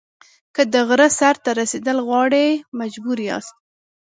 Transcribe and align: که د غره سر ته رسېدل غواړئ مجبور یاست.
که 0.55 0.61
د 0.73 0.75
غره 0.87 1.09
سر 1.19 1.35
ته 1.43 1.51
رسېدل 1.59 1.97
غواړئ 2.07 2.49
مجبور 2.79 3.17
یاست. 3.29 3.55